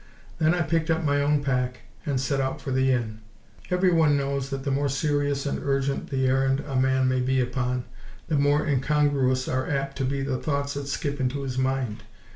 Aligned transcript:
Then 0.39 0.55
I 0.55 0.63
picked 0.63 0.89
up 0.89 1.03
my 1.03 1.21
own 1.21 1.43
pack 1.43 1.81
and 2.07 2.19
set 2.19 2.41
out 2.41 2.59
for 2.59 2.71
the 2.71 2.91
inn. 2.91 3.19
Every 3.69 3.91
one 3.91 4.17
knows 4.17 4.49
that 4.49 4.63
the 4.63 4.71
more 4.71 4.89
serious 4.89 5.45
and 5.45 5.59
urgent 5.63 6.09
the 6.09 6.25
errand 6.25 6.59
a 6.61 6.75
man 6.75 7.07
may 7.07 7.19
be 7.19 7.39
upon, 7.39 7.83
the 8.27 8.33
more 8.39 8.65
incongruous 8.65 9.47
are 9.47 9.69
apt 9.69 9.97
to 9.99 10.03
be 10.05 10.23
the 10.23 10.39
thoughts 10.39 10.73
that 10.73 10.87
skip 10.87 11.19
into 11.19 11.43
his 11.43 11.59
mind. 11.59 12.01